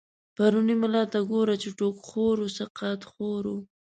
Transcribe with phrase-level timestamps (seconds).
[0.35, 3.55] پرونی ملا ته گوره، چی ټوک خورو سقاط خورو